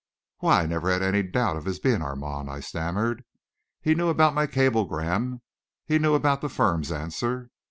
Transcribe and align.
"Why, 0.39 0.63
I 0.63 0.65
never 0.65 0.89
had 0.91 1.03
any 1.03 1.21
doubt 1.21 1.57
of 1.57 1.65
his 1.65 1.77
being 1.77 2.01
Armand," 2.01 2.49
I 2.49 2.59
stammered. 2.59 3.23
"He 3.81 3.93
knew 3.93 4.07
about 4.09 4.33
my 4.33 4.47
cablegram 4.47 5.43
he 5.85 5.99
knew 5.99 6.15
about 6.15 6.41
the 6.41 6.49
firm's 6.49 6.91
answer...." 6.91 7.51